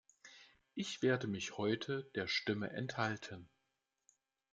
Ich 0.73 1.03
werde 1.03 1.27
mich 1.27 1.57
heute 1.59 2.09
der 2.15 2.25
Stimme 2.25 2.71
enthalten. 2.71 3.51